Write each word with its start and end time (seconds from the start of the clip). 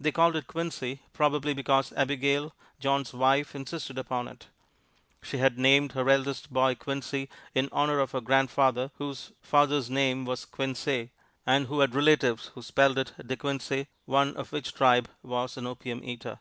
They 0.00 0.10
called 0.10 0.36
it 0.36 0.46
Quincy, 0.46 1.02
probably 1.12 1.52
because 1.52 1.92
Abigail, 1.92 2.54
John's 2.78 3.12
wife, 3.12 3.54
insisted 3.54 3.98
upon 3.98 4.26
it. 4.26 4.46
She 5.20 5.36
had 5.36 5.58
named 5.58 5.92
her 5.92 6.08
eldest 6.08 6.50
boy 6.50 6.74
Quincy, 6.76 7.28
in 7.54 7.68
honor 7.70 7.98
of 8.00 8.12
her 8.12 8.22
grandfather, 8.22 8.90
whose 8.96 9.32
father's 9.42 9.90
name 9.90 10.24
was 10.24 10.46
Quinsey, 10.46 11.10
and 11.44 11.66
who 11.66 11.80
had 11.80 11.94
relatives 11.94 12.46
who 12.54 12.62
spelled 12.62 12.96
it 12.96 13.12
De 13.26 13.36
Quincey, 13.36 13.88
one 14.06 14.34
of 14.34 14.50
which 14.50 14.72
tribe 14.72 15.10
was 15.22 15.58
an 15.58 15.66
opium 15.66 16.02
eater. 16.02 16.40